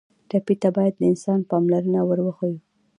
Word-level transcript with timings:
ټپي 0.29 0.55
ته 0.61 0.69
باید 0.75 0.93
د 0.97 1.01
انسان 1.11 1.39
پاملرنه 1.49 1.99
ور 2.03 2.19
وښیو. 2.23 2.59